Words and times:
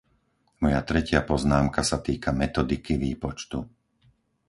Moja 0.65 0.81
tretia 0.89 1.21
poznámka 1.31 1.81
sa 1.89 1.97
týka 2.07 2.29
metodiky 2.41 2.93
výpočtu. 3.05 3.59